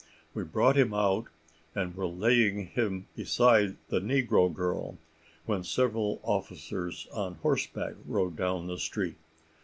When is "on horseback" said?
7.13-7.93